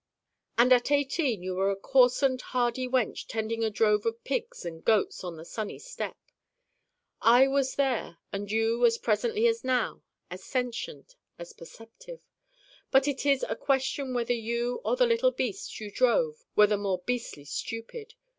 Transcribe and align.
And 0.57 0.73
at 0.73 0.89
eighteen 0.89 1.43
you 1.43 1.53
were 1.53 1.69
a 1.69 1.75
coarsened 1.75 2.41
hardy 2.41 2.87
wench 2.87 3.27
tending 3.27 3.63
a 3.63 3.69
drove 3.69 4.03
of 4.07 4.23
pigs 4.23 4.65
and 4.65 4.83
goats 4.83 5.23
on 5.23 5.35
the 5.35 5.45
sunny 5.45 5.77
steppe. 5.77 6.17
I 7.21 7.47
was 7.47 7.75
there 7.75 8.17
with 8.33 8.49
you 8.49 8.83
as 8.83 8.97
presently 8.97 9.45
as 9.45 9.63
now 9.63 10.01
as 10.31 10.43
sentient, 10.43 11.15
as 11.37 11.53
perceptive. 11.53 12.19
But 12.89 13.07
it 13.07 13.27
is 13.27 13.45
a 13.47 13.55
question 13.55 14.15
whether 14.15 14.33
you 14.33 14.77
or 14.83 14.95
the 14.95 15.05
little 15.05 15.29
beasts 15.29 15.79
you 15.79 15.91
drove 15.91 16.45
were 16.55 16.65
the 16.65 16.77
more 16.77 17.03
beastly 17.05 17.45
stupid. 17.45 18.15